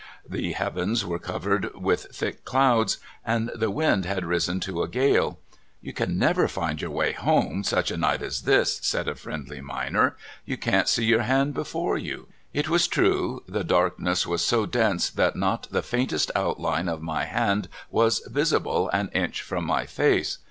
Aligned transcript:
The 0.27 0.53
heavens 0.53 1.05
were 1.05 1.19
covered 1.19 1.75
with 1.75 2.07
thick 2.11 2.43
clouds, 2.43 2.97
and 3.23 3.51
the 3.53 3.69
wind 3.69 4.03
had 4.05 4.25
risen 4.25 4.59
to 4.61 4.81
a 4.81 4.87
gale. 4.87 5.37
"You 5.79 5.93
can 5.93 6.17
never 6.17 6.47
find 6.47 6.81
your 6.81 6.89
way 6.89 7.11
home 7.11 7.63
such 7.63 7.91
a 7.91 7.97
night 7.97 8.23
as 8.23 8.41
this," 8.41 8.79
said 8.81 9.07
a 9.07 9.13
friendly 9.13 9.61
miner.'' 9.61 10.17
You 10.43 10.57
can't 10.57 10.87
see 10.89 11.05
your 11.05 11.21
hand 11.21 11.53
before 11.53 11.99
you." 11.99 12.27
h 12.55 12.67
was 12.67 12.87
true, 12.87 13.43
the 13.47 13.63
darkness 13.63 14.25
was 14.25 14.43
so 14.43 14.65
dense 14.65 15.07
that 15.11 15.35
not 15.35 15.67
the 15.69 15.83
faintest 15.83 16.31
outline 16.35 16.87
of 16.89 17.03
my 17.03 17.25
hand 17.25 17.69
was 17.91 18.21
visible 18.21 18.89
an 18.89 19.09
inch 19.13 19.43
from 19.43 19.65
my 19.65 19.85
face. 19.85 20.39